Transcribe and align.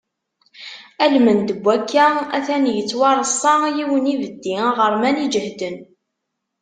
Almend 1.03 1.47
n 1.55 1.59
wakka, 1.65 2.07
atan 2.37 2.63
yettwareṣṣa 2.77 3.53
yiwen 3.77 4.03
n 4.03 4.09
yibeddi 4.11 4.55
aɣerman 4.69 5.17
iǧehden. 5.25 5.77